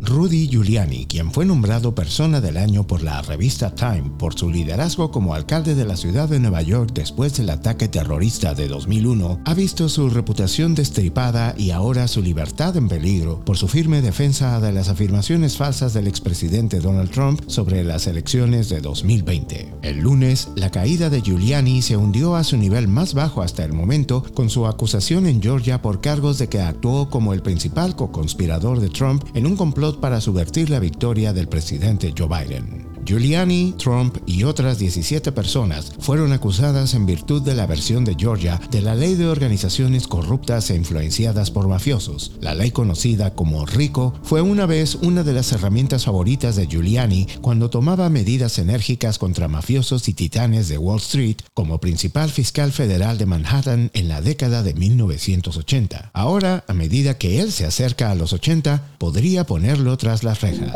Rudy 0.00 0.48
Giuliani, 0.48 1.06
quien 1.06 1.32
fue 1.32 1.44
nombrado 1.44 1.94
Persona 1.94 2.40
del 2.40 2.56
Año 2.56 2.86
por 2.86 3.02
la 3.02 3.20
revista 3.20 3.74
Time 3.74 4.12
por 4.16 4.38
su 4.38 4.48
liderazgo 4.48 5.10
como 5.10 5.34
alcalde 5.34 5.74
de 5.74 5.84
la 5.84 5.96
ciudad 5.96 6.28
de 6.28 6.38
Nueva 6.38 6.62
York 6.62 6.92
después 6.94 7.36
del 7.36 7.50
ataque 7.50 7.88
terrorista 7.88 8.54
de 8.54 8.68
2001, 8.68 9.40
ha 9.44 9.54
visto 9.54 9.88
su 9.88 10.08
reputación 10.08 10.76
destripada 10.76 11.54
y 11.58 11.72
ahora 11.72 12.06
su 12.06 12.22
libertad 12.22 12.76
en 12.76 12.88
peligro 12.88 13.44
por 13.44 13.56
su 13.56 13.66
firme 13.66 14.00
defensa 14.00 14.60
de 14.60 14.72
las 14.72 14.88
afirmaciones 14.88 15.56
falsas 15.56 15.94
del 15.94 16.06
expresidente 16.06 16.78
Donald 16.78 17.10
Trump 17.10 17.42
sobre 17.48 17.82
las 17.82 18.06
elecciones 18.06 18.68
de 18.68 18.80
2020. 18.80 19.74
El 19.82 19.98
lunes, 19.98 20.48
la 20.54 20.70
caída 20.70 21.10
de 21.10 21.22
Giuliani 21.22 21.82
se 21.82 21.96
hundió 21.96 22.36
a 22.36 22.44
su 22.44 22.56
nivel 22.56 22.86
más 22.86 23.14
bajo 23.14 23.42
hasta 23.42 23.64
el 23.64 23.72
momento 23.72 24.22
con 24.34 24.48
su 24.48 24.66
acusación 24.66 25.26
en 25.26 25.42
Georgia 25.42 25.82
por 25.82 26.00
cargos 26.00 26.38
de 26.38 26.48
que 26.48 26.60
actuó 26.60 27.10
como 27.10 27.34
el 27.34 27.42
principal 27.42 27.96
co-conspirador 27.96 28.80
de 28.80 28.90
Trump 28.90 29.24
en 29.34 29.46
un 29.46 29.56
complot 29.56 29.87
para 29.96 30.20
subvertir 30.20 30.70
la 30.70 30.80
victoria 30.80 31.32
del 31.32 31.48
presidente 31.48 32.12
Joe 32.16 32.28
Biden. 32.28 32.87
Giuliani, 33.08 33.72
Trump 33.78 34.18
y 34.26 34.44
otras 34.44 34.78
17 34.78 35.32
personas 35.32 35.92
fueron 35.98 36.34
acusadas 36.34 36.92
en 36.92 37.06
virtud 37.06 37.40
de 37.40 37.54
la 37.54 37.64
versión 37.64 38.04
de 38.04 38.14
Georgia 38.14 38.60
de 38.70 38.82
la 38.82 38.94
ley 38.94 39.14
de 39.14 39.26
organizaciones 39.26 40.06
corruptas 40.06 40.68
e 40.68 40.76
influenciadas 40.76 41.50
por 41.50 41.68
mafiosos. 41.68 42.32
La 42.42 42.54
ley 42.54 42.70
conocida 42.70 43.34
como 43.34 43.64
RICO 43.64 44.12
fue 44.22 44.42
una 44.42 44.66
vez 44.66 44.94
una 44.96 45.22
de 45.22 45.32
las 45.32 45.50
herramientas 45.52 46.04
favoritas 46.04 46.54
de 46.54 46.66
Giuliani 46.66 47.26
cuando 47.40 47.70
tomaba 47.70 48.10
medidas 48.10 48.58
enérgicas 48.58 49.18
contra 49.18 49.48
mafiosos 49.48 50.06
y 50.10 50.12
titanes 50.12 50.68
de 50.68 50.76
Wall 50.76 50.98
Street 50.98 51.38
como 51.54 51.80
principal 51.80 52.28
fiscal 52.28 52.72
federal 52.72 53.16
de 53.16 53.24
Manhattan 53.24 53.90
en 53.94 54.08
la 54.08 54.20
década 54.20 54.62
de 54.62 54.74
1980. 54.74 56.10
Ahora, 56.12 56.62
a 56.68 56.74
medida 56.74 57.16
que 57.16 57.40
él 57.40 57.52
se 57.52 57.64
acerca 57.64 58.10
a 58.10 58.14
los 58.14 58.34
80, 58.34 58.96
podría 58.98 59.44
ponerlo 59.44 59.96
tras 59.96 60.24
las 60.24 60.42
rejas. 60.42 60.74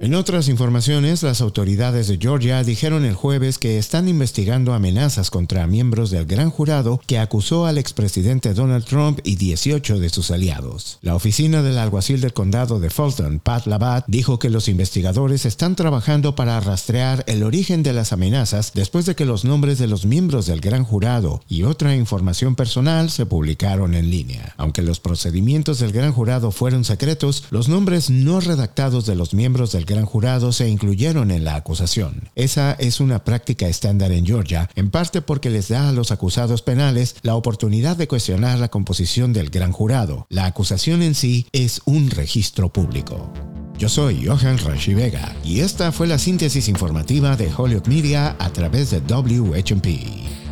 En 0.00 0.14
otras 0.14 0.48
informaciones, 0.48 1.24
las 1.24 1.40
autoridades 1.40 2.06
de 2.06 2.18
Georgia 2.18 2.62
dijeron 2.62 3.04
el 3.04 3.14
jueves 3.14 3.58
que 3.58 3.78
están 3.78 4.08
investigando 4.08 4.72
amenazas 4.72 5.28
contra 5.28 5.66
miembros 5.66 6.10
del 6.10 6.24
gran 6.24 6.50
jurado 6.50 7.00
que 7.04 7.18
acusó 7.18 7.66
al 7.66 7.78
expresidente 7.78 8.54
Donald 8.54 8.84
Trump 8.84 9.18
y 9.24 9.34
18 9.34 9.98
de 9.98 10.08
sus 10.08 10.30
aliados. 10.30 10.98
La 11.02 11.16
oficina 11.16 11.64
del 11.64 11.78
alguacil 11.78 12.20
del 12.20 12.32
condado 12.32 12.78
de 12.78 12.90
Fulton, 12.90 13.40
Pat 13.40 13.66
Labatt, 13.66 14.04
dijo 14.06 14.38
que 14.38 14.50
los 14.50 14.68
investigadores 14.68 15.44
están 15.44 15.74
trabajando 15.74 16.36
para 16.36 16.60
rastrear 16.60 17.24
el 17.26 17.42
origen 17.42 17.82
de 17.82 17.92
las 17.92 18.12
amenazas 18.12 18.70
después 18.74 19.04
de 19.04 19.16
que 19.16 19.24
los 19.24 19.44
nombres 19.44 19.78
de 19.78 19.88
los 19.88 20.06
miembros 20.06 20.46
del 20.46 20.60
gran 20.60 20.84
jurado 20.84 21.42
y 21.48 21.64
otra 21.64 21.96
información 21.96 22.54
personal 22.54 23.10
se 23.10 23.26
publicaron 23.26 23.94
en 23.94 24.12
línea. 24.12 24.54
Aunque 24.58 24.82
los 24.82 25.00
procedimientos 25.00 25.80
del 25.80 25.90
gran 25.90 26.12
jurado 26.12 26.52
fueron 26.52 26.84
secretos, 26.84 27.42
los 27.50 27.68
nombres 27.68 28.10
no 28.10 28.38
redactados 28.38 29.04
de 29.04 29.16
los 29.16 29.34
miembros 29.34 29.72
del 29.72 29.87
gran 29.88 30.06
jurado 30.06 30.52
se 30.52 30.68
incluyeron 30.68 31.32
en 31.32 31.42
la 31.42 31.56
acusación. 31.56 32.30
Esa 32.36 32.72
es 32.72 33.00
una 33.00 33.24
práctica 33.24 33.66
estándar 33.66 34.12
en 34.12 34.24
Georgia, 34.24 34.70
en 34.76 34.90
parte 34.90 35.22
porque 35.22 35.50
les 35.50 35.68
da 35.68 35.88
a 35.88 35.92
los 35.92 36.12
acusados 36.12 36.62
penales 36.62 37.16
la 37.22 37.34
oportunidad 37.34 37.96
de 37.96 38.06
cuestionar 38.06 38.58
la 38.58 38.68
composición 38.68 39.32
del 39.32 39.50
gran 39.50 39.72
jurado. 39.72 40.26
La 40.28 40.44
acusación 40.44 41.02
en 41.02 41.16
sí 41.16 41.46
es 41.52 41.80
un 41.86 42.10
registro 42.10 42.72
público. 42.72 43.32
Yo 43.78 43.88
soy 43.88 44.26
Johan 44.26 44.58
Rashi 44.58 44.94
Vega 44.94 45.34
y 45.42 45.60
esta 45.60 45.90
fue 45.90 46.06
la 46.06 46.18
síntesis 46.18 46.68
informativa 46.68 47.36
de 47.36 47.50
Hollywood 47.56 47.86
Media 47.86 48.36
a 48.38 48.50
través 48.50 48.90
de 48.90 49.00
WHMP. 49.00 50.47